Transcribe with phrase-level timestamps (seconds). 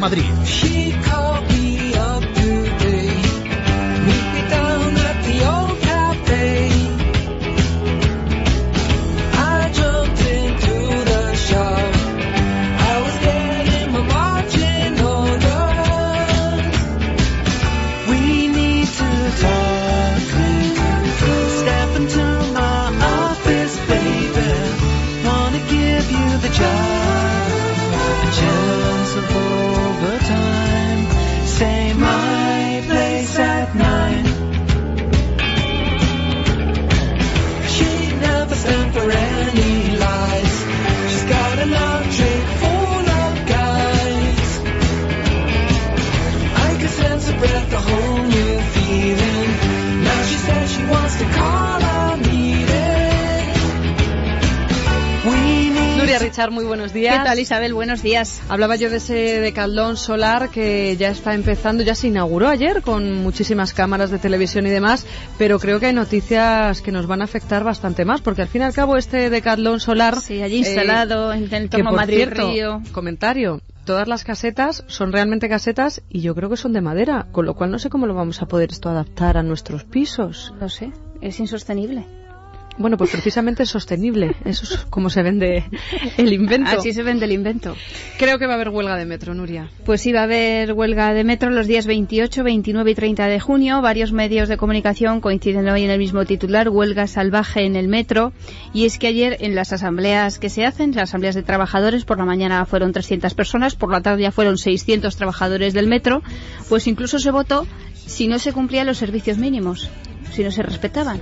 [0.00, 0.69] Madrid.
[56.48, 57.18] Muy buenos días.
[57.18, 57.74] ¿Qué tal, Isabel?
[57.74, 58.40] Buenos días.
[58.48, 63.12] Hablaba yo de ese decaldón solar que ya está empezando, ya se inauguró ayer con
[63.12, 67.24] muchísimas cámaras de televisión y demás, pero creo que hay noticias que nos van a
[67.24, 70.18] afectar bastante más, porque al fin y al cabo este decaldón solar...
[70.18, 72.80] Sí, allí instalado en el por Madrid-Río.
[72.92, 77.44] comentario, todas las casetas son realmente casetas y yo creo que son de madera, con
[77.44, 80.54] lo cual no sé cómo lo vamos a poder esto adaptar a nuestros pisos.
[80.58, 82.06] No sé, es insostenible.
[82.80, 85.64] Bueno, pues precisamente es sostenible, eso es como se vende
[86.16, 86.70] el invento.
[86.78, 87.76] Así se vende el invento.
[88.16, 89.70] Creo que va a haber huelga de metro, Nuria.
[89.84, 93.38] Pues sí, va a haber huelga de metro los días 28, 29 y 30 de
[93.38, 93.82] junio.
[93.82, 98.32] Varios medios de comunicación coinciden hoy en el mismo titular, huelga salvaje en el metro.
[98.72, 102.16] Y es que ayer en las asambleas que se hacen, las asambleas de trabajadores, por
[102.16, 106.22] la mañana fueron 300 personas, por la tarde ya fueron 600 trabajadores del metro,
[106.70, 109.90] pues incluso se votó si no se cumplían los servicios mínimos,
[110.32, 111.20] si no se respetaban.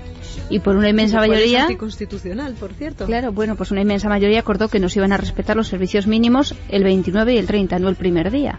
[0.50, 1.62] Y por una inmensa es mayoría...
[1.62, 3.06] anticonstitucional, por cierto.
[3.06, 6.06] Claro, bueno, pues una inmensa mayoría acordó que no se iban a respetar los servicios
[6.06, 8.58] mínimos el 29 y el 30, no el primer día.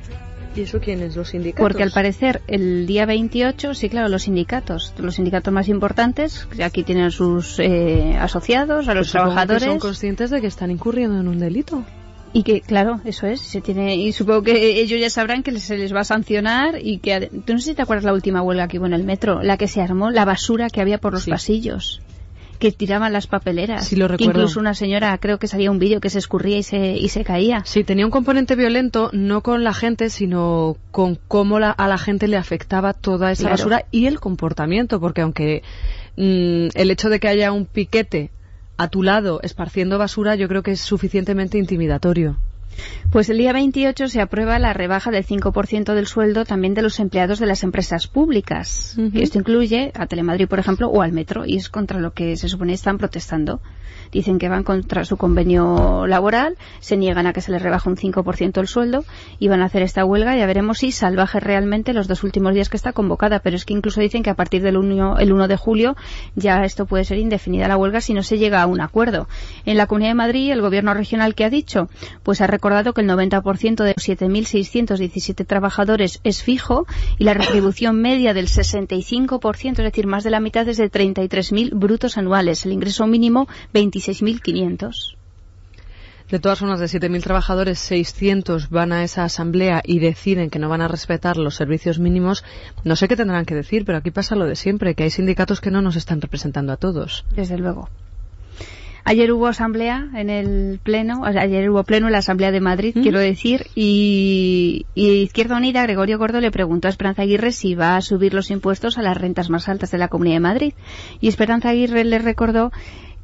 [0.55, 1.15] ¿Y eso quiénes?
[1.15, 1.63] ¿Los sindicatos?
[1.63, 6.63] Porque al parecer el día 28, sí, claro, los sindicatos, los sindicatos más importantes, que
[6.63, 9.63] aquí tienen a sus eh, asociados, a los Pues trabajadores.
[9.63, 11.83] son conscientes de que están incurriendo en un delito.
[12.31, 15.77] Y que, claro, eso es, se tiene, y supongo que ellos ya sabrán que se
[15.77, 18.67] les va a sancionar y que, tú no sé si te acuerdas la última huelga
[18.67, 21.23] que hubo en el metro, la que se armó, la basura que había por los
[21.23, 21.31] Sí.
[21.31, 22.01] pasillos,
[22.59, 23.87] que tiraban las papeleras.
[23.87, 24.41] Sí, lo Que recuerdo.
[24.41, 27.23] incluso una señora, creo que salía un vídeo que se escurría y se, y se
[27.23, 27.63] caía.
[27.65, 31.97] Sí, tenía un componente violento no con la gente, sino con cómo la- a la
[31.97, 33.53] gente le afectaba toda esa Claro.
[33.57, 35.63] basura y el comportamiento, porque aunque
[36.17, 38.29] mm, el hecho de que haya un piquete
[38.79, 42.37] a tu lado esparciendo basura, yo creo que es suficientemente intimidatorio.
[43.11, 46.99] Pues el día 28 se aprueba la rebaja del 5% del sueldo también de los
[46.99, 48.95] empleados de las empresas públicas.
[48.97, 52.37] Y Esto incluye a Telemadrid, por ejemplo, o al Metro, y es contra lo que
[52.37, 53.61] se supone están protestando.
[54.11, 57.95] Dicen que van contra su convenio laboral, se niegan a que se les rebaje un
[57.95, 59.05] 5% el sueldo
[59.37, 60.35] y van a hacer esta huelga.
[60.35, 63.73] Ya veremos si salvaje realmente los dos últimos días que está convocada, pero es que
[63.73, 65.95] incluso dicen que a partir del 1, el 1 de julio
[66.35, 69.27] ya esto puede ser indefinida la huelga si no se llega a un acuerdo.
[69.65, 71.87] En la Comunidad de Madrid, el gobierno regional que ha dicho,
[72.23, 76.85] pues ha recordado que el 90% de los 7.617 trabajadores es fijo
[77.17, 81.71] y la retribución media del 65%, es decir, más de la mitad es de 33.000
[81.73, 82.65] brutos anuales.
[82.65, 85.15] El ingreso mínimo 26.500.
[86.29, 90.69] De todas formas, de 7.000 trabajadores, 600 van a esa asamblea y deciden que no
[90.69, 92.43] van a respetar los servicios mínimos.
[92.83, 95.59] No sé qué tendrán que decir, pero aquí pasa lo de siempre, que hay sindicatos
[95.59, 97.25] que no nos están representando a todos.
[97.35, 97.89] Desde luego.
[99.09, 102.61] Ayer hubo asamblea en el pleno, o sea, ayer hubo pleno en la asamblea de
[102.61, 107.73] Madrid, quiero decir, y, y Izquierda Unida, Gregorio Gordo le preguntó a Esperanza Aguirre si
[107.73, 110.73] va a subir los impuestos a las rentas más altas de la Comunidad de Madrid.
[111.19, 112.71] Y Esperanza Aguirre le recordó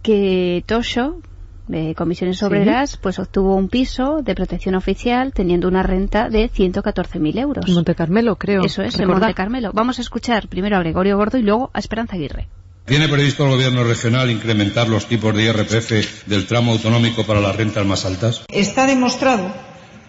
[0.01, 1.19] que Tosho,
[1.67, 2.45] de Comisiones Sí.
[2.45, 7.67] Obreras, pues obtuvo un piso de protección oficial teniendo una renta de 114.000 euros.
[7.67, 8.63] En Monte Carmelo, creo.
[8.63, 9.07] Eso es, en.
[9.07, 9.69] Monte Carmelo.
[9.71, 12.47] Vamos a escuchar primero a Gregorio Gordo y luego a Esperanza Aguirre.
[12.85, 17.55] ¿Tiene previsto el Gobierno regional incrementar los tipos de IRPF del tramo autonómico para las
[17.55, 18.43] rentas más altas?
[18.47, 19.51] Está demostrado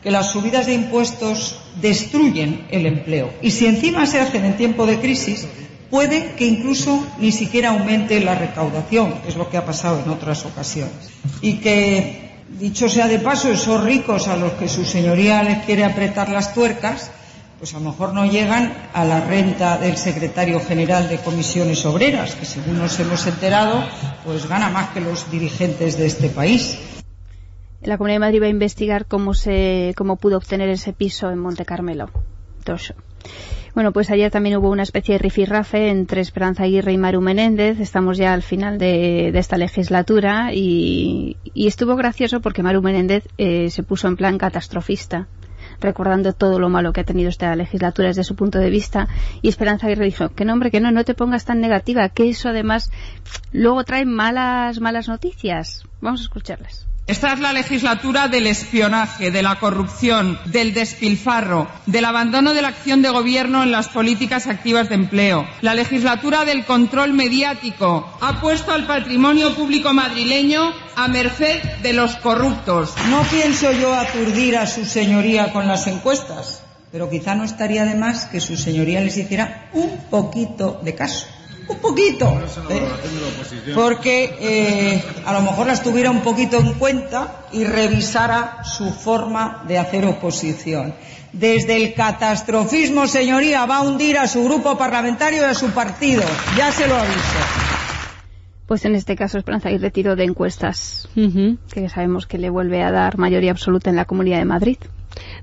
[0.02, 4.84] que las subidas de impuestos destruyen el empleo y si encima se hacen en tiempo
[4.84, 5.48] de crisis,
[5.90, 10.10] puede que incluso ni siquiera aumente la recaudación, que es lo que ha pasado en
[10.10, 11.08] otras ocasiones.
[11.40, 15.82] Y que, dicho sea de paso, esos ricos a los que su señoría les quiere
[15.82, 17.10] apretar las tuercas,
[17.58, 22.34] pues a lo mejor no llegan a la renta del secretario general de comisiones obreras,
[22.34, 23.82] que según nos hemos enterado,
[24.24, 26.78] pues gana más que los dirigentes de este país.
[27.82, 31.38] La Comunidad de Madrid va a investigar cómo se cómo pudo obtener ese piso en
[31.38, 32.10] Monte Carmelo.
[32.64, 32.94] Tosho.
[33.74, 37.78] Bueno, pues ayer también hubo una especie de rifirrafe entre Esperanza Aguirre y Maru Menéndez.
[37.78, 43.68] Estamos ya al final de, esta legislatura y, y, estuvo gracioso porque Maru Menéndez eh,
[43.70, 45.28] se puso en plan catastrofista
[45.80, 49.08] recordando todo lo malo que ha tenido esta legislatura desde su punto de vista.
[49.42, 52.28] Y Esperanza Aguirre dijo que no hombre que no no te pongas tan negativa que
[52.28, 52.90] eso además
[53.52, 59.40] luego trae malas malas noticias vamos a escucharlas esta es la legislatura del espionaje, de
[59.40, 64.88] la corrupción, del despilfarro, del abandono de la acción de gobierno en las políticas activas
[64.88, 65.46] de empleo.
[65.60, 72.16] La legislatura del control mediático ha puesto al patrimonio público madrileño a merced de los
[72.16, 72.92] corruptos.
[73.08, 77.94] No pienso yo aturdir a su señoría con las encuestas, pero quizá no estaría de
[77.94, 81.28] más que su señoría les hiciera un poquito de caso
[81.68, 82.40] un poquito,
[82.70, 82.88] ¿eh?
[83.74, 89.64] porque eh, a lo mejor las tuviera un poquito en cuenta y revisara su forma
[89.66, 90.94] de hacer oposición.
[91.32, 96.22] Desde el catastrofismo, señoría, va a hundir a su grupo parlamentario y a su partido.
[96.56, 97.38] Ya se lo aviso.
[98.66, 102.90] Pues en este caso Esperanza y retiro de encuestas, que sabemos que le vuelve a
[102.90, 104.78] dar mayoría absoluta en la Comunidad de Madrid.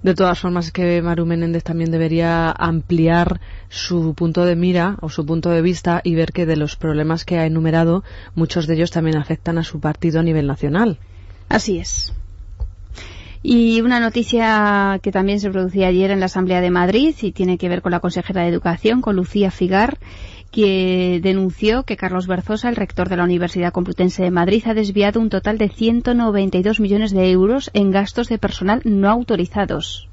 [0.03, 3.39] De todas formas, es que Maru Menéndez también debería ampliar
[3.69, 7.23] su punto de mira o su punto de vista y ver que de los problemas
[7.23, 8.03] que ha enumerado,
[8.35, 10.99] muchos de ellos también afectan a su partido a nivel nacional.
[11.47, 12.13] Así es.
[13.41, 17.57] Y una noticia que también se producía ayer en la Asamblea de Madrid y tiene
[17.57, 19.99] que ver con la consejera de Educación, con Lucía Figar,
[20.53, 25.19] que denunció que Carlos Berzosa, el rector de la Universidad Complutense de Madrid, ha desviado
[25.19, 30.07] un total de 192 millones de euros en gastos de personal no autorizados.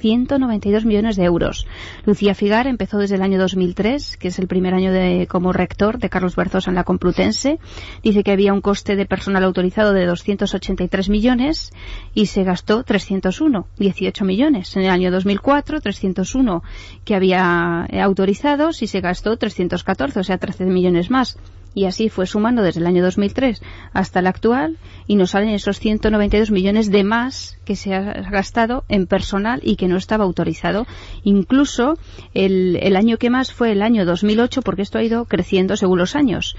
[0.00, 1.66] 192 millones de euros.
[2.04, 5.98] Lucía Figar empezó desde el año 2003, que es el primer año de, como rector
[5.98, 7.58] de Carlos Berzosa en la Complutense.
[8.02, 11.72] Dice que había un coste de personal autorizado de 283 millones
[12.14, 14.76] y se gastó 301, 18 millones.
[14.76, 16.62] En el año 2004, 301
[17.04, 21.38] que había autorizados y se gastó 314, o sea, 13 millones más
[21.74, 23.62] y así fue sumando desde el año 2003
[23.92, 24.76] hasta el actual
[25.06, 29.76] y nos salen esos 192 millones de más que se ha gastado en personal y
[29.76, 30.86] que no estaba autorizado.
[31.22, 31.98] Incluso
[32.34, 35.98] el, el año que más fue el año 2008 porque esto ha ido creciendo según
[35.98, 36.56] los años.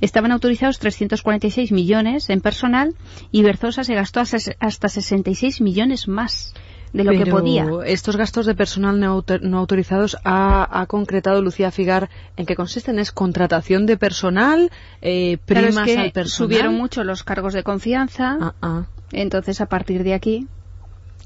[0.00, 2.94] Estaban autorizados 346 millones en personal
[3.30, 6.54] y Berzosa se gastó hasta 66 millones más
[6.92, 7.66] de lo Pero que podía.
[7.86, 12.56] Estos gastos de personal no, autor no autorizados ha, ha, concretado Lucía Figar en que
[12.56, 14.70] consisten es contratación de personal,
[15.02, 16.48] eh, primas claro, es que al personal.
[16.48, 18.36] Subieron mucho los cargos de confianza.
[18.40, 18.86] Ah, ah.
[19.12, 20.46] Entonces, a partir de aquí,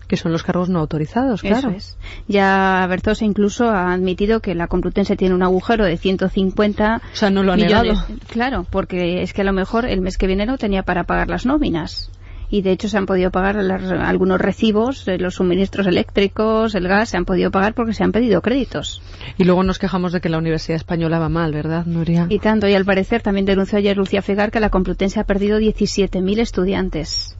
[0.07, 1.71] que son los cargos no autorizados, claro.
[1.71, 1.97] Eso es.
[2.29, 7.31] Ya Berzosa incluso ha admitido que la Complutense tiene un agujero de 150 o sea,
[7.31, 7.95] no lo ha millones.
[7.95, 8.21] negado.
[8.29, 11.29] Claro, porque es que a lo mejor el mes que viene no tenía para pagar
[11.29, 12.11] las nóminas
[12.55, 16.87] y de hecho se han podido pagar las, algunos recibos, de los suministros eléctricos, el
[16.87, 19.03] gas, se han podido pagar porque se han pedido créditos.
[19.37, 22.29] Y luego nos quejamos de que la Universidad Española va mal, ¿verdad, Nuria?
[22.29, 25.59] Y tanto, y al parecer también denunció ayer Lucía Fegar que la Complutense ha perdido
[25.59, 27.37] 17.000 estudiantes.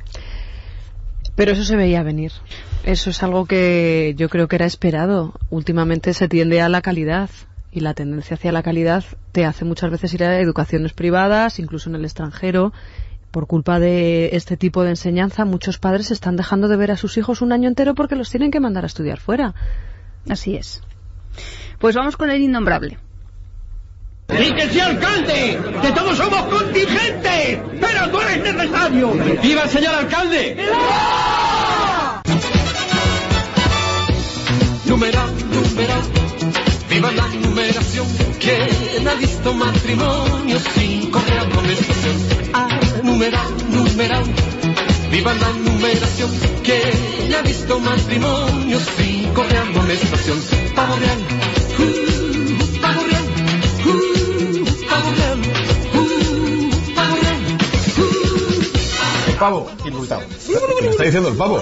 [1.37, 2.33] Pero eso se veía venir.
[2.83, 5.35] Eso es algo que yo creo que era esperado.
[5.49, 7.31] Últimamente se tiende a la calidad
[7.71, 11.89] y la tendencia hacia la calidad te hace muchas veces ir a educaciones privadas, incluso
[11.89, 12.73] en el extrangero.
[13.35, 17.17] Por culpa de este tipo de enseñanza, muchos padres están dejando de ver a sus
[17.17, 19.57] hijos un año entero porque los tienen que mandar a estudiar fuera.
[20.31, 20.83] Así es.
[21.81, 22.97] Pues vamos con el innombrable.
[24.29, 25.59] ¡Y que sea alcalde!
[25.83, 27.59] ¡Que todos somos contingentes!
[27.81, 29.11] ¡Pero tú eres necesario!
[29.43, 30.55] ¡Viva el señor alcalde!
[30.55, 32.23] ¡Viva!
[36.95, 38.07] Viva la numeración.
[38.39, 42.17] ¿Quién ha visto matrimonio sin correr amonestación?
[42.53, 42.69] Ah,
[43.03, 44.25] numeral, numeral,
[45.11, 46.31] viva la numeración.
[46.63, 50.39] ¿Quién ha visto matrimonio sin correr amonestación?
[50.77, 51.19] Pavo real,
[51.81, 53.25] uh, pavo real.
[59.27, 60.23] El pavo, indultado.
[60.79, 61.61] ¿Qué está diciendo el pavo?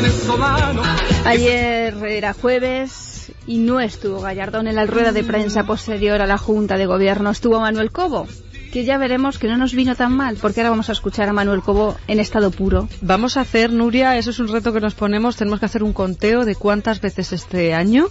[0.00, 0.82] Venezolano.
[1.24, 6.38] Ayer era jueves y no estuvo Gallardón en la rueda de prensa posterior a la
[6.38, 7.30] Junta de Gobierno.
[7.30, 8.26] Estuvo Manuel Cobo,
[8.72, 11.32] que ya veremos que no nos vino tan mal, porque ahora vamos a escuchar a
[11.32, 12.88] Manuel Cobo en estado puro.
[13.00, 15.92] Vamos a hacer, Nuria, eso es un reto que nos ponemos, tenemos que hacer un
[15.92, 18.08] conteo de cuántas veces este año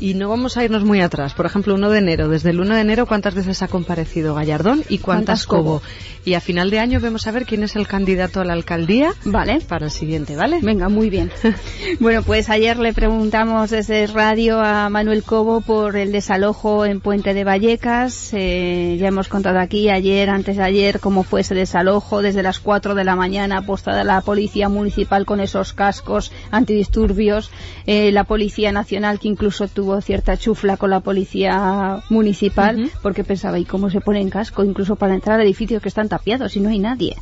[0.00, 1.34] Y no vamos a irnos muy atrás.
[1.34, 2.28] Por ejemplo, 1 de enero.
[2.28, 5.82] Desde el 1 de enero, ¿cuántas veces ha comparecido Gallardón y cuántas, ¿Cuántas Cobo?
[6.24, 9.12] Y a final de año vamos a ver quién es el candidato a la alcaldía
[9.26, 9.60] Vale.
[9.60, 10.60] para el siguiente, ¿vale?
[10.62, 11.30] Venga, muy bien.
[12.00, 17.34] Bueno, pues ayer le preguntamos desde radio a Manuel Cobo por el desalojo en Puente
[17.34, 18.30] de Vallecas.
[18.32, 22.20] Eh, ya hemos contado aquí ayer, antes de ayer, cómo fue ese desalojo.
[22.20, 27.50] Desde las 4 de la mañana apostada la policía municipal con esos cascos antidisturbios.
[27.86, 33.58] Eh, la policía nacional que incluso tuvo cierta chufla con la policía municipal porque pensaba,
[33.58, 36.60] ¿y cómo se pone en casco incluso para entrar a edificios que están tapiados y
[36.60, 37.16] no hay nadie?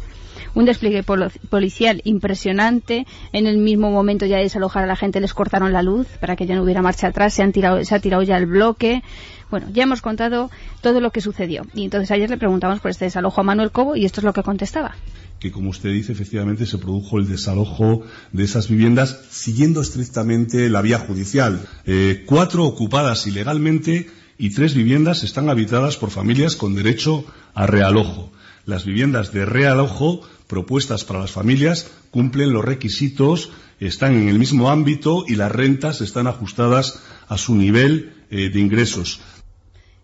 [0.54, 3.06] un despliegue polo- policial impresionante.
[3.32, 6.36] En el mismo momento ya de desalojar a la gente les cortaron la luz para
[6.36, 7.32] que ya no hubiera marcha atrás.
[7.32, 9.02] Se, han tirado, se ha tirado ya el bloque.
[9.50, 10.50] Bueno, ya hemos contado
[10.82, 11.62] todo lo que sucedió.
[11.72, 14.34] Y entonces ayer le preguntamos por este desalojo a Manuel Cobo y esto es lo
[14.34, 14.94] que contestaba.
[15.42, 20.82] Que como usted dice, efectivamente se produjo el desalojo de esas viviendas siguiendo estrictamente la
[20.82, 21.68] vía judicial.
[21.84, 24.08] Eh, cuatro ocupadas ilegalmente
[24.38, 28.30] y tres viviendas están habitadas por familias con derecho a realojo.
[28.66, 34.70] Las viviendas de realojo propuestas para las familias cumplen los requisitos, están en el mismo
[34.70, 39.20] ámbito y las rentas están ajustadas a su nivel eh, de ingresos.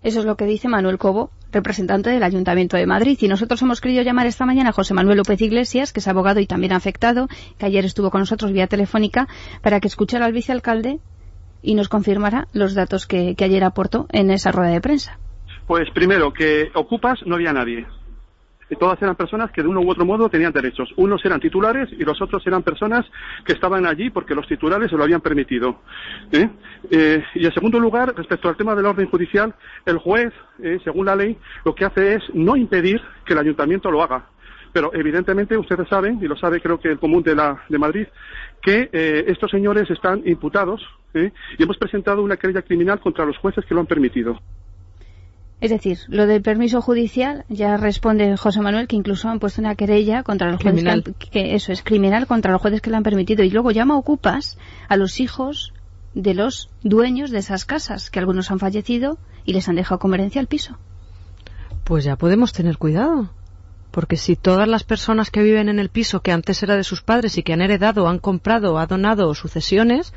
[0.02, 3.18] Eso es lo que dice Manuel Cobo, representante del Ayuntamiento de Madrid.
[3.20, 6.40] Y nosotros hemos querido llamar esta mañana a José Manuel López Iglesias, que es abogado
[6.40, 7.28] y también afectado,
[7.58, 9.26] que ayer estuvo con nosotros vía telefónica,
[9.60, 11.00] para que escuchara al vicealcalde
[11.62, 15.18] y nos confirmara los datos que, ayer aportó en esa rueda de prensa.
[15.66, 17.86] Pues primero, que ocupas no había nadie.
[18.76, 20.92] Todas eran personas que de uno u otro modo tenían derechos.
[20.96, 23.06] Unos eran titulares y los otros eran personas
[23.44, 25.80] que estaban allí porque los titulares se lo habían permitido.
[26.32, 26.48] ¿eh?
[26.90, 29.54] Eh, y en segundo lugar, respecto al tema del orden judicial,
[29.86, 30.32] el juez,
[30.62, 34.26] eh, según la ley, lo que hace es no impedir que el ayuntamiento lo haga.
[34.72, 38.06] Pero evidentemente ustedes saben, y lo sabe creo que el común de, la, de Madrid,
[38.60, 38.90] que
[39.26, 43.80] estos señores están imputados y hemos presentado una querella criminal contra los jueces que lo
[43.80, 44.38] han permitido.
[45.60, 49.74] Es decir, lo del permiso judicial, ya responde José Manuel que incluso han puesto una
[49.74, 51.30] querella contra los jueces que, han- Criminal.
[51.32, 54.56] que eso es criminal contra los jueces que le han permitido y luego llama ocupas
[54.88, 55.72] a los hijos
[56.14, 60.14] de los dueños de esas casas, que algunos han fallecido y les han dejado como
[60.14, 60.78] herencia el piso.
[61.84, 63.30] Pues ya podemos tener cuidado.
[63.90, 67.02] Porque si todas las personas que viven en el piso que antes era de sus
[67.02, 70.12] padres y que han heredado, han comprado, ha donado sucesiones,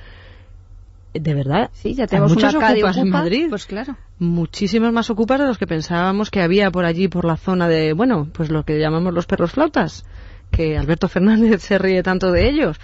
[1.13, 3.45] de verdad, Sí, ya hay tenemos muchos una CADE ocupas en Madrid.
[3.49, 3.97] Pues claro.
[4.19, 7.93] Muchísimos más ocupas de los que pensábamos que había por allí, por la zona de,
[7.93, 10.05] bueno, pues lo que llamamos los perros flautas,
[10.51, 12.79] que Alberto Fernández se ríe tanto de ellos.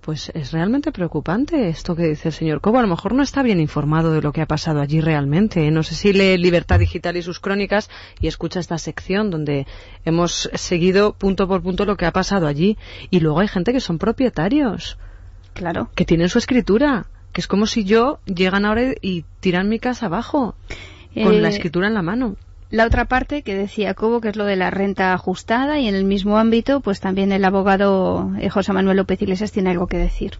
[0.00, 2.78] Pues es realmente preocupante esto que dice el señor Cobo.
[2.78, 5.66] A lo mejor no está bien informado de lo que ha pasado allí realmente.
[5.66, 5.70] ¿eh?
[5.70, 7.88] No sé si lee Libertad Digital y sus crónicas
[8.20, 9.66] y escucha esta sección donde
[10.04, 12.76] hemos seguido punto por punto lo que ha pasado allí.
[13.08, 14.98] Y luego hay gente que son propietarios,
[15.54, 15.88] Claro.
[15.94, 20.06] que tienen su escritura, que es como si yo llegan ahora y tiran mi casa
[20.06, 20.54] abajo
[21.14, 22.36] con Eh, la escritura en la mano.
[22.70, 25.94] La otra parte que decía Cobo, que es lo de la renta ajustada, y en
[25.94, 29.96] el mismo ámbito, pues también el abogado eh, José Manuel López Iglesias tiene algo que
[29.98, 30.32] decir.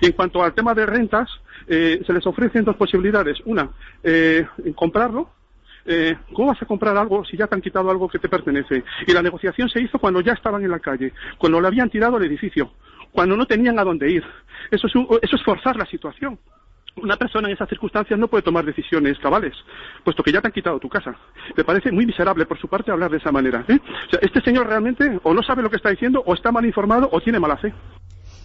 [0.00, 1.28] Y en cuanto al tema de rentas,
[1.66, 3.38] eh, se les ofrecen dos posibilidades.
[3.44, 3.70] Una,
[4.04, 4.46] eh,
[4.76, 5.30] comprarlo.
[5.86, 8.84] Eh, ¿Cómo vas a comprar algo si ya te han quitado algo que te pertenece?
[9.06, 12.18] Y la negociación se hizo cuando ya estaban en la calle, cuando le habían tirado
[12.18, 12.70] el edificio,
[13.12, 14.24] cuando no tenían a dónde ir.
[14.70, 16.38] Eso es, un- eso es forzar la situación.
[16.96, 19.54] Una persona en esas circunstancias no puede tomar decisiones cabales,
[20.04, 21.14] puesto que ya te han quitado tu casa.
[21.56, 23.64] Me parece muy miserable por su parte hablar de esa manera.
[23.68, 23.78] ¿eh?
[24.08, 26.66] O sea, este señor realmente o no sabe lo que está diciendo, o está mal
[26.66, 27.72] informado, o tiene mala fe.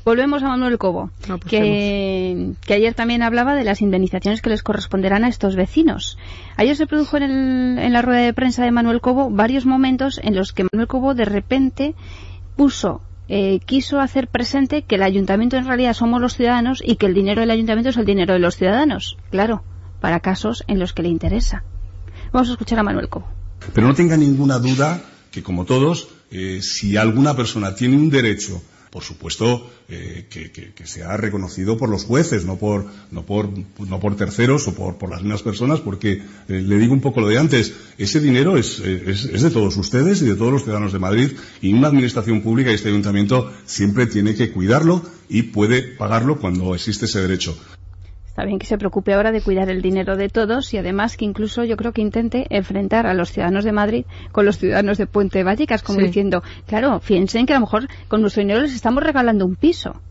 [0.05, 4.51] Volvemos a Manuel Cobo, No, pues que, que ayer también hablaba de las indemnizaciones que
[4.51, 6.19] les corresponderán a estos vecinos.
[6.57, 10.19] Ayer se produjo en, el- en la rueda de prensa de Manuel Cobo varios momentos
[10.24, 11.95] en los que Manuel Cobo de repente
[12.55, 17.08] puso, eh, quiso hacer presente que el ayuntamiento en realidad somos los ciudadanos y que
[17.08, 19.17] el dinero del ayuntamiento es el dinero de los ciudadanos.
[19.32, 19.63] Claro,
[20.00, 21.63] para casos en los que le interesa.
[22.32, 23.27] Vamos a escuchar a Manuel Cobo.
[23.74, 25.01] Pero no tenga ninguna duda
[25.32, 28.62] que, como todos, eh, si alguna persona tiene un derecho,
[28.95, 33.49] por supuesto, eh, que, que- que sea reconocido por los jueces, no por, no por,
[33.85, 37.19] no por terceros o por, por las mismas personas, porque eh, le digo un poco
[37.19, 40.63] lo de antes, ese dinero eh, es, es de todos ustedes y de todos los
[40.63, 45.41] ciudadanos de Madrid y una administración pública y este ayuntamiento siempre tiene que cuidarlo y
[45.43, 47.57] puede pagarlo cuando existe ese derecho.
[48.35, 51.23] Está bien que se preocupe ahora de cuidar el dinero de todos y además que
[51.23, 55.07] incluso yo creo que intente enfrentar a los ciudadanos de Madrid con los ciudadanos de
[55.07, 56.07] Puente Vallecas, como Sí.
[56.07, 60.01] diciendo, claro, fíjense que a lo mejor con nuestro dinero les estamos regalando un piso.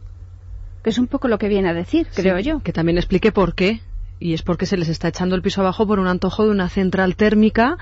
[0.82, 2.60] Que es un poco lo que viene a decir, creo yo.
[2.60, 3.82] Que también explique por qué.
[4.20, 6.70] Y es porque se les está echando el piso abajo por un antojo de una
[6.70, 7.76] central térmica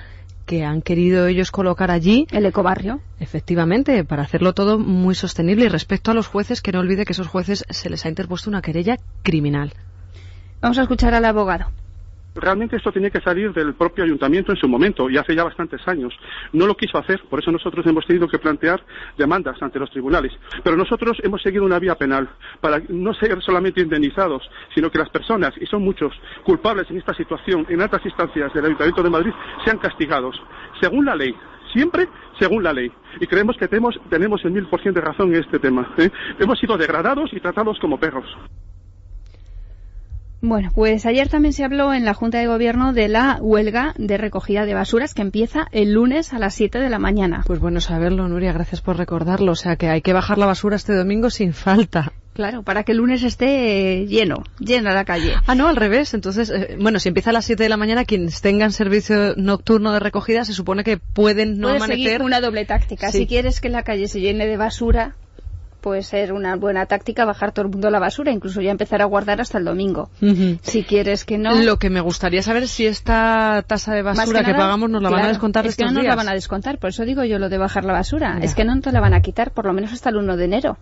[0.45, 2.99] que han querido ellos colocar allí, El ecobarrio.
[3.21, 5.67] efectivamente, para hacerlo todo muy sostenible.
[5.67, 8.09] Y respecto a los jueces, que no olvide que a esos jueces se les ha
[8.09, 9.73] interpuesto una querella criminal.
[10.63, 11.67] Vamos a escuchar al abogado.
[12.37, 15.81] Realmente esto tenía que salir del propio ayuntamiento en su momento y hace ya bastantes
[15.87, 16.15] años.
[16.53, 18.81] No lo quiso hacer, por eso nosotros hemos tenido que plantear
[19.19, 20.33] demandas ante los tribunales.
[20.63, 25.11] Pero nosotros hemos seguido una vía penal para no ser solamente indemnizados, sino que las
[25.11, 26.15] personas, y son muchos,
[26.45, 29.33] culpables en esta situación en altas instancias del Ayuntamiento de Madrid,
[29.65, 30.41] sean castigados
[30.81, 31.35] según la ley.
[31.73, 32.07] Siempre
[32.39, 32.91] según la ley.
[33.21, 35.93] Y creemos que tenemos, tenemos el mil por ciento de razón en este tema.
[35.99, 36.09] ¿eh?
[36.39, 38.27] Hemos sido degradados y tratados como perros.
[40.45, 44.19] Bueno, pues ayer también se habló en la Junta de Gobierno de la huelga de
[44.19, 47.45] recogida de basuras que empieza el lunes a las 7 de la mañana.
[47.47, 49.53] Pues bueno saberlo, Nuria, gracias por recordarlo.
[49.53, 52.13] O sea que hay que bajar la basura este domingo sin falta.
[52.33, 55.35] Claro, para que el lunes esté lleno, llena la calle.
[55.47, 56.13] Ah, no, al revés.
[56.15, 59.93] Entonces, eh, bueno, si empieza a las 7 de la mañana, quienes tengan servicio nocturno
[59.93, 62.05] de recogida se supone que pueden no Puedes amanecer.
[62.05, 63.13] seguir una doble táctica.
[63.13, 63.19] Sí.
[63.19, 65.15] Si quieres que la calle se llene de basura,
[65.83, 69.05] puede ser una buena táctica bajar todo el mundo la basura, incluso ya empezar a
[69.05, 70.09] guardar hasta el domingo.
[70.63, 71.55] Si quieres que no...
[71.57, 75.03] Lo que me gustaría saber es si esta tasa de basura que, nada, pagamos nos
[75.03, 77.05] la van a descontar es que estos no nos la van a descontar, por eso
[77.05, 78.39] digo yo lo de bajar la basura.
[78.39, 78.45] Ya.
[78.45, 80.45] Es que no te la van a quitar por lo menos hasta el 1 de
[80.45, 80.79] enero.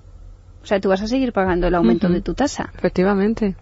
[0.63, 2.71] O sea, tú vas a seguir pagando el aumento de tu tasa.
[2.77, 3.57] Efectivamente.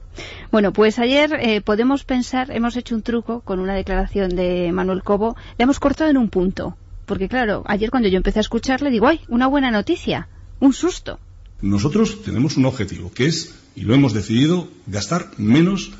[0.50, 5.04] Bueno, pues ayer eh, podemos pensar, hemos hecho un truco con una declaración de Manuel
[5.04, 6.76] Cobo, le hemos cortado en un punto.
[7.06, 10.28] Porque claro, ayer cuando yo empecé a escucharle digo, ¡ay, una buena noticia!
[10.60, 11.20] Un susto.
[11.60, 15.92] Nosotros tenemos un objetivo, que es, y lo hemos decidido, gastar menos.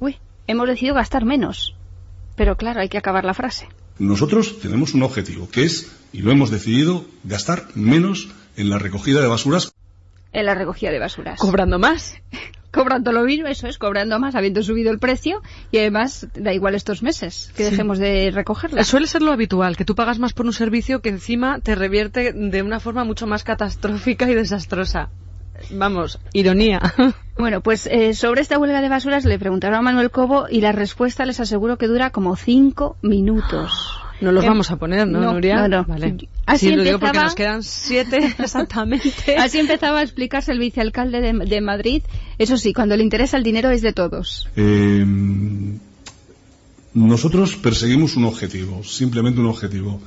[0.00, 1.74] Uy, hemos decidido gastar menos.
[2.36, 3.68] Pero claro, hay que acabar la frase.
[3.98, 9.20] Nosotros tenemos un objetivo, que es, y lo hemos decidido, gastar menos en la recogida
[9.20, 9.72] de basuras.
[10.32, 11.38] En la recogida de basuras.
[11.38, 12.14] Cobrando más.
[12.72, 16.74] cobrando lo mismo, eso es, cobrando más, habiendo subido el precio y además da igual
[16.74, 17.70] estos meses que Sí.
[17.70, 18.82] dejemos de recogerla.
[18.84, 22.32] Suele ser lo habitual, que tú pagas más por un servicio que encima te revierte
[22.32, 25.10] de una forma mucho más catastrófica y desastrosa.
[25.70, 26.80] Vamos, ironía.
[27.38, 30.70] Bueno, pues eh, sobre esta huelga de basuras le preguntaron a Manuel Cobo y la
[30.72, 34.01] respuesta les aseguro que dura como cinco minutos.
[34.20, 35.56] No los Em, vamos a poner, ¿no, no, Nuria?
[35.66, 35.84] no, no.
[35.84, 36.16] Vale.
[36.46, 39.36] Así sí, lo digo porque empezaba- nos quedan siete exactamente.
[39.38, 42.02] Así empezaba a explicarse el vicealcalde de, de Madrid.
[42.38, 44.48] Eso sí, cuando le interesa el dinero es de todos.
[44.56, 45.04] Eh,
[46.94, 50.00] nosotros perseguimos un objetivo, simplemente un objetivo,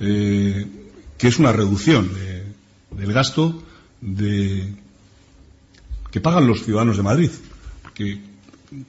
[0.00, 0.66] eh,
[1.16, 2.44] que es una reducción de-
[2.96, 3.62] del gasto
[4.00, 4.72] de,
[6.10, 7.30] que pagan los ciudadanos de Madrid.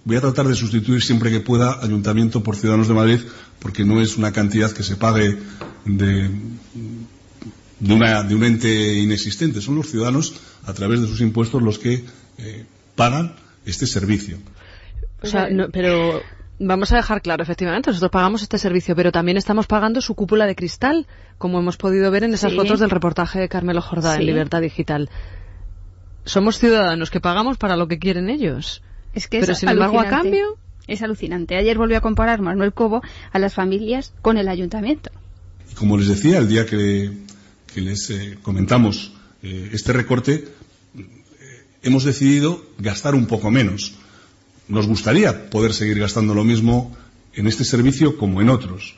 [0.06, 3.20] Voy a tratar de sustituir siempre que pueda ayuntamiento por ciudadanos de Madrid,
[3.60, 5.38] porque no es una cantidad que se pague
[5.86, 6.30] de,
[7.80, 9.62] de, una- de un ente inexistente.
[9.62, 10.34] Son los ciudadanos,
[10.66, 12.04] a través de sus impuestos, los que
[12.38, 12.66] eh,
[12.96, 14.38] pagan este servicio.
[15.22, 16.22] O sea, no, pero
[16.60, 20.46] vamos a dejar claro, efectivamente, nosotros pagamos este servicio, pero también estamos pagando su cúpula
[20.46, 22.58] de cristal, como hemos podido ver en esas Sí.
[22.58, 24.22] fotos del reportaje de Carmelo Jordá Sí.
[24.22, 25.10] en Libertad Digital.
[26.26, 28.82] Somos ciudadanos que pagamos para lo que quieren ellos.
[29.14, 30.30] Es que Pero es sin embargo, a alucinante.
[30.30, 31.56] cambio, Es alucinante.
[31.56, 35.12] Ayer volvió a comparar Manuel Cobo a las familias con el ayuntamiento.
[35.72, 37.12] Y como les decía, el día que,
[37.74, 40.48] que les eh, comentamos eh, este recorte,
[40.98, 41.06] eh,
[41.84, 43.94] hemos decidido gastar un poco menos.
[44.68, 46.96] Nos gustaría poder seguir gastando lo mismo
[47.34, 48.96] en este servicio como en otros.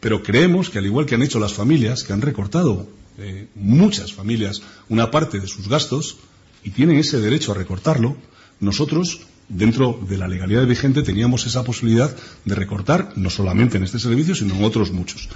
[0.00, 2.86] Pero creemos que al igual que han hecho las familias, que han recortado
[3.18, 6.18] eh, muchas familias una parte de sus gastos
[6.62, 8.16] y tienen ese derecho a recortarlo,
[8.60, 13.98] nosotros, dentro de la legalidad vigente, teníamos esa posibilidad de recortar no solamente en este
[13.98, 15.28] servicio, sino en otros muchos.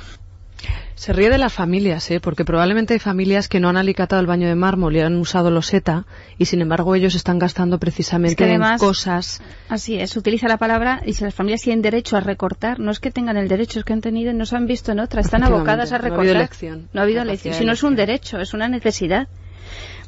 [0.94, 2.18] se ríe de las familias, ¿eh?
[2.18, 5.48] porque probablemente hay familias que no han alicatado el baño de mármol y han usado
[5.50, 6.06] loseta
[6.38, 9.40] y sin embargo ellos están gastando precisamente Es que además- en cosas.
[9.68, 12.98] Así es, utiliza la palabra y si las familias tienen derecho a recortar, no es
[12.98, 15.44] que tengan el derecho, es que han tenido, no se han visto en otra, están
[15.44, 16.20] abocadas a no ha recortar.
[16.26, 16.88] habido elección.
[16.92, 19.28] No ha habido elección, si no es un derecho, es una necesidad.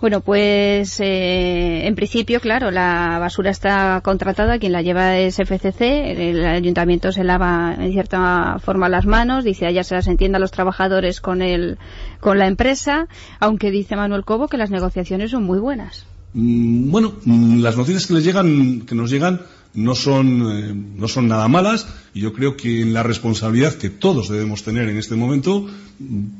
[0.01, 5.83] Bueno, pues eh, en principio, claro, la basura está contratada, quien la lleva es FCC,
[5.83, 10.41] el ayuntamiento se lava en cierta forma las manos, dice allá se las entienda a
[10.41, 11.77] los trabajadores con, el,
[12.19, 13.09] con la empresa,
[13.41, 16.07] aunque dice Manuel Cobo que las negociaciones son muy buenas.
[16.33, 19.43] Mm, Bueno, mm, las noticias que les llegan, que nos llegan,
[19.75, 23.89] no son, eh, no son nada malas y yo creo que en la responsabilidad que
[23.91, 25.67] todos debemos tener en este momento,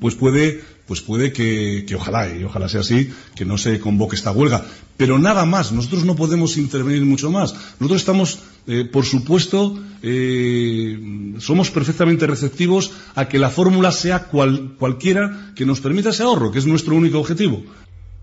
[0.01, 4.17] pues puede, pues puede que, que ojalá y ojalá sea así, que no se convoque
[4.17, 4.65] esta huelga.
[4.97, 7.55] Pero nada más, nosotros no podemos intervenir mucho más.
[7.79, 14.75] Nosotros estamos, eh, por supuesto, eh, somos perfectamente receptivos a que la fórmula sea cual-
[14.79, 17.63] cualquiera que nos permita ese ahorro, que es nuestro único objetivo.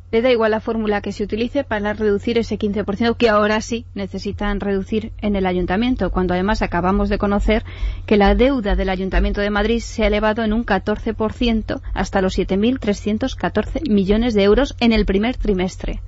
[0.09, 3.85] Le da igual la fórmula que se utilice para reducir ese 15% que ahora sí
[3.93, 7.65] necesitan reducir en el ayuntamiento, cuando además acabamos de conocer
[8.05, 12.37] que la deuda del ayuntamiento de Madrid se ha elevado en un 14% hasta los
[12.37, 15.99] 7.314 millones de euros en el primer trimestre.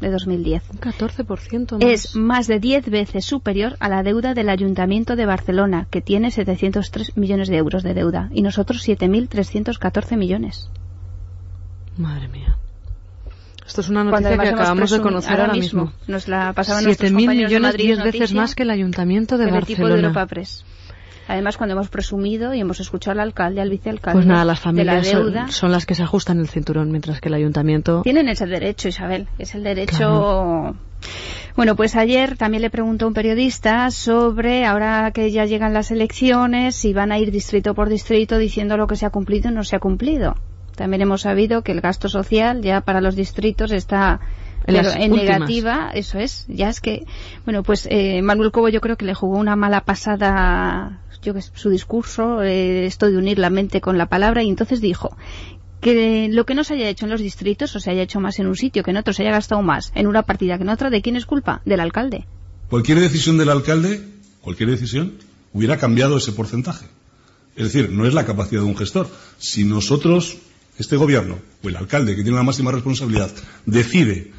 [0.00, 0.70] de 2010.
[0.70, 1.82] Un 14% más.
[1.82, 6.30] Es más de 10 veces superior a la deuda del Ayuntamiento de Barcelona, que tiene
[6.30, 10.70] 703 millones de euros de deuda, y nosotros 7.314 millones.
[11.96, 12.58] Madre mía.
[13.66, 15.92] Esto es una noticia que acabamos de conocer ahora, mismo.
[16.06, 19.94] Nos la pasaban 7.000 millones, 10 veces más que el Ayuntamiento de el Barcelona.
[19.94, 20.64] de Europa Press.
[21.26, 24.60] Además, cuando hemos presumido y hemos escuchado al alcalde, al vicealcalde, Pues nada, las de
[24.60, 28.02] la familias son, deuda, son las que se ajustan el cinturón, mientras que el Ayuntamiento...
[28.02, 29.26] tienen ese derecho, Isabel.
[29.38, 29.96] Es el derecho.
[29.96, 30.76] Claro.
[31.56, 36.74] Bueno, pues ayer también le preguntó un periodista sobre, ahora que ya llegan las elecciones,
[36.74, 39.64] si van a ir distrito por distrito diciendo lo que se ha cumplido y no
[39.64, 40.34] se ha cumplido.
[40.76, 44.20] También hemos sabido que el gasto social ya para los distritos está
[44.66, 46.46] En pero negativa, eso es.
[46.48, 47.04] Ya es que,
[47.44, 51.70] bueno, pues eh, Manuel Cobo yo creo que le jugó una mala pasada, yo su
[51.70, 55.16] discurso, eh, esto de unir la mente con la palabra, y entonces dijo
[55.80, 58.38] que lo que no se haya hecho en los distritos o se haya hecho más
[58.38, 60.70] en un sitio que en otro, se haya gastado más en una partida que en
[60.70, 61.60] otra, ¿de quién es culpa?
[61.66, 62.24] Del alcalde.
[62.70, 64.00] Cualquier decisión del alcalde,
[64.40, 65.12] cualquier decisión,
[65.52, 66.86] hubiera cambiado ese porcentaje.
[67.54, 69.08] Es decir, no es la capacidad de un gestor.
[69.38, 70.38] Si nosotros,
[70.78, 73.30] este gobierno, o el alcalde, que tiene la máxima responsabilidad,
[73.66, 74.32] decide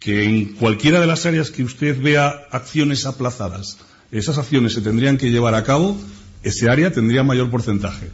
[0.00, 3.78] que en cualquiera de las áreas que usted vea acciones aplazadas,
[4.10, 5.96] esas acciones se tendrían que llevar a cabo,
[6.42, 8.10] ese área tendría mayor porcentaje.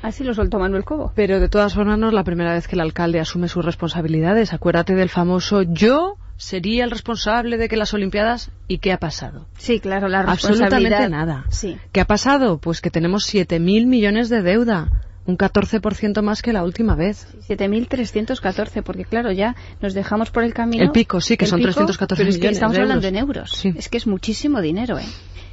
[0.00, 1.12] Así lo soltó Manuel Cobo.
[1.14, 4.52] Pero de todas formas no es la primera vez que el alcalde asume sus responsabilidades.
[4.52, 9.46] Acuérdate del famoso yo sería el responsable de que las Olimpiadas y qué ha pasado.
[9.58, 11.08] Sí, claro, la Absolutamente responsabilidad.
[11.08, 11.44] nada.
[11.50, 11.78] Sí.
[11.92, 12.58] ¿Qué ha pasado?
[12.58, 14.90] Pues que tenemos 7.000 millones de deuda,
[15.26, 17.26] un 14% más que la última vez.
[17.48, 20.82] 7.314, porque claro, ya nos dejamos por el camino.
[20.82, 23.22] El pico, sí, que son pico, 314 pero es que millones estamos de hablando euros.
[23.22, 23.50] en euros.
[23.52, 23.74] Sí.
[23.76, 25.06] Es que es muchísimo dinero, ¿eh?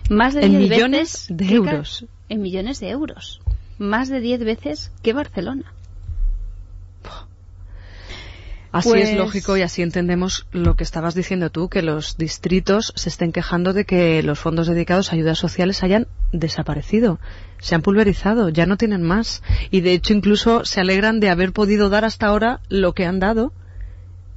[0.09, 2.05] Más de En 10 millones veces de euros.
[2.29, 3.41] En millones de euros.
[3.77, 5.71] Más de 10 veces que Barcelona.
[8.71, 12.93] Así Pues- es lógico y así entendemos lo que estabas diciendo tú, que los distritos
[12.95, 17.19] se estén quejando de que los fondos dedicados a ayudas sociales hayan desaparecido,
[17.59, 19.41] se han pulverizado, ya no tienen más.
[19.71, 23.19] Y de hecho incluso se alegran de haber podido dar hasta ahora lo que han
[23.19, 23.53] dado,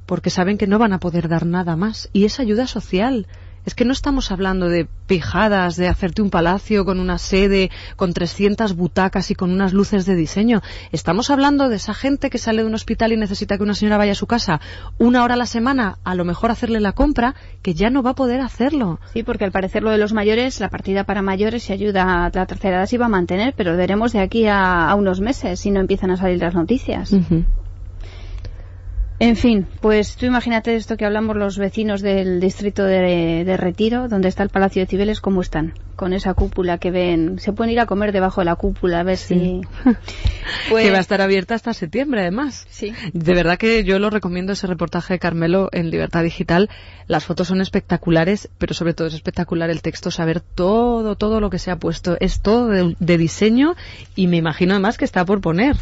[0.07, 2.09] porque saben que no van a poder dar nada más.
[2.11, 3.27] Y es ayuda social.
[3.65, 8.13] Es que no estamos hablando de pijadas, de hacerte un palacio con una sede, con
[8.13, 10.61] 300 butacas y con unas luces de diseño.
[10.91, 13.97] Estamos hablando de esa gente que sale de un hospital y necesita que una señora
[13.97, 14.59] vaya a su casa
[14.97, 18.11] una hora a la semana, a lo mejor hacerle la compra, que ya no va
[18.11, 18.99] a poder hacerlo.
[19.13, 22.31] Sí, porque al parecer lo de los mayores, la partida para mayores y ayuda a
[22.33, 25.59] la tercera edad se iba a mantener, pero veremos de aquí a, a unos meses
[25.59, 27.13] si no empiezan a salir las noticias.
[29.19, 34.09] En fin, pues tú imagínate esto que hablamos los vecinos del distrito de, de Retiro,
[34.09, 35.73] donde está el Palacio de Cibeles, ¿cómo están?
[35.95, 37.39] Con esa cúpula que ven.
[37.39, 39.61] Se pueden ir a comer debajo de la cúpula, a ver si...
[40.69, 42.65] Pues- Que va a estar abierta hasta septiembre, además.
[42.69, 42.93] Sí.
[43.13, 46.69] De verdad que yo lo recomiendo ese reportaje de Carmelo en Libertad Digital.
[47.07, 51.49] Las fotos son espectaculares, pero sobre todo es espectacular el texto, saber todo, todo lo
[51.49, 52.17] que se ha puesto.
[52.19, 53.75] Es todo de, de diseño
[54.15, 55.77] y me imagino además que está por poner.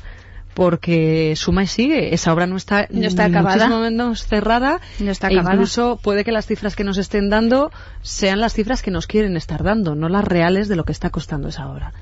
[0.54, 2.14] Porque suma y sigue.
[2.14, 3.70] Esa obra no está, No está acabada.
[3.80, 4.80] menos cerrada.
[5.00, 5.56] No está e acabada.
[5.56, 9.38] incluso puede que las cifras que nos estén dando sean las cifras que nos quieren
[9.38, 11.94] estar dando, no las reales de lo que está costando esa obra.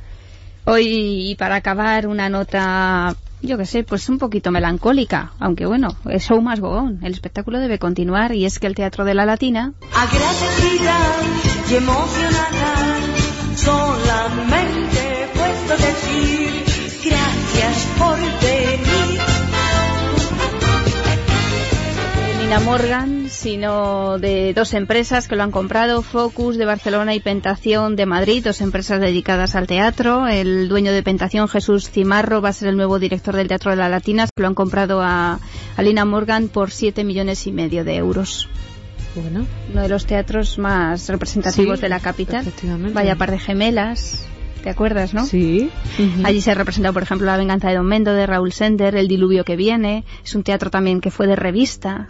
[0.66, 5.96] Hoy, y para acabar, una nota, yo que sé, pues un poquito melancólica, aunque bueno,
[6.10, 7.00] es show más gogón.
[7.02, 10.98] El espectáculo debe continuar y es que el Teatro de la Latina Agradecida
[11.72, 13.00] y emocionada,
[13.56, 16.69] solamente puedo decir
[17.04, 19.20] gracias por venir.
[22.16, 27.20] de Nina Morgan, sino de dos empresas que lo han comprado, Focus de Barcelona y
[27.20, 30.28] Pentación de Madrid, dos empresas dedicadas al teatro.
[30.28, 33.78] El dueño de Pentación, Jesús Cimarro, va a ser el nuevo director del Teatro de
[33.78, 34.28] la Latina.
[34.36, 35.40] Lo han comprado a,
[35.78, 38.50] a Nina Morgan por siete millones y medio de euros.
[39.16, 39.46] Bueno.
[39.72, 42.46] Uno de los teatros más representativos Sí, de la capital.
[42.94, 44.28] Vaya par de gemelas.
[44.64, 45.26] ¿Te acuerdas, no?
[45.26, 45.70] Sí.
[46.24, 49.08] Allí se ha representado, por ejemplo, La venganza de Don Mendo de Raúl Sender, El
[49.08, 50.04] diluvio que viene.
[50.24, 52.10] Es un teatro también que fue de revista.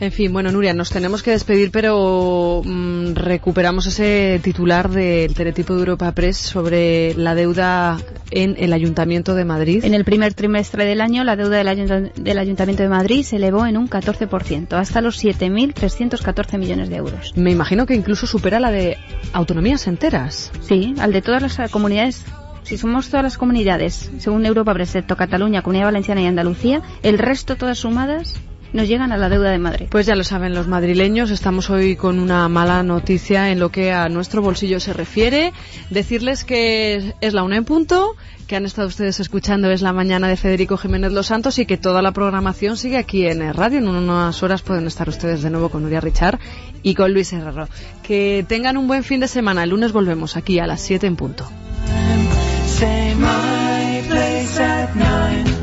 [0.00, 5.74] En fin, bueno, Nuria, nos tenemos que despedir, pero mm, recuperamos ese titular del teletipo
[5.74, 7.98] de Europa Press sobre la deuda
[8.30, 9.84] en el Ayuntamiento de Madrid.
[9.84, 13.36] En el primer trimestre del año, la deuda del, Ayunt- del Ayuntamiento de Madrid se
[13.36, 17.32] elevó en un 14%, hasta los 7.314 millones de euros.
[17.36, 18.98] Me imagino que incluso supera la de
[19.32, 20.50] autonomías enteras.
[20.62, 22.24] Sí, al de todas las comunidades.
[22.64, 27.18] Si somos todas las comunidades, según Europa Press, excepto Cataluña, Comunidad Valenciana y Andalucía, el
[27.18, 28.40] resto todas sumadas
[28.74, 29.86] nos llegan a la deuda de Madrid.
[29.88, 33.92] Pues ya lo saben los madrileños, estamos hoy con una mala noticia en lo que
[33.92, 35.52] a nuestro bolsillo se refiere.
[35.90, 38.16] Decirles que es la una en punto,
[38.48, 41.76] que han estado ustedes escuchando es la mañana de Federico Jiménez Los Santos y que
[41.76, 43.78] toda la programación sigue aquí en el radio.
[43.78, 46.40] En unas horas pueden estar ustedes de nuevo con Nuria Richard
[46.82, 47.68] y con Luis Herrero.
[48.02, 49.62] Que tengan un buen fin de semana.
[49.62, 51.48] El lunes volvemos aquí a las 7 en punto.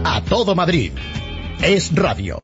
[0.06, 0.94] A todo Madrid.
[1.62, 2.40] Es radio.